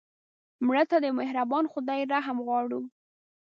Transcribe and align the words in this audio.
مړه 0.65 0.83
ته 0.89 0.97
د 1.03 1.07
مهربان 1.19 1.65
خدای 1.73 2.01
رحم 2.11 2.37
غواړو 2.45 2.79